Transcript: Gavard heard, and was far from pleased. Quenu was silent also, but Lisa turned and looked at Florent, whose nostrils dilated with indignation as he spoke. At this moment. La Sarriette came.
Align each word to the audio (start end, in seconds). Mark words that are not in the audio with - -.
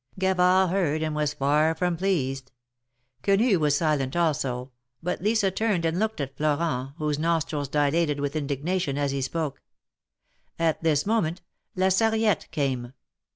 Gavard 0.17 0.71
heard, 0.71 1.03
and 1.03 1.15
was 1.15 1.35
far 1.35 1.75
from 1.75 1.95
pleased. 1.95 2.51
Quenu 3.21 3.59
was 3.59 3.77
silent 3.77 4.15
also, 4.15 4.71
but 5.03 5.21
Lisa 5.21 5.51
turned 5.51 5.85
and 5.85 5.99
looked 5.99 6.19
at 6.19 6.35
Florent, 6.35 6.93
whose 6.97 7.19
nostrils 7.19 7.69
dilated 7.69 8.19
with 8.19 8.35
indignation 8.35 8.97
as 8.97 9.11
he 9.11 9.21
spoke. 9.21 9.61
At 10.57 10.81
this 10.81 11.05
moment. 11.05 11.43
La 11.75 11.89
Sarriette 11.89 12.49
came. 12.49 12.93